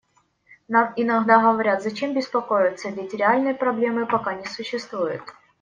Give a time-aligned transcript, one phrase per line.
[0.67, 5.21] Нам иногда говорят: зачем беспокоиться, ведь реальной проблемы пока не существует.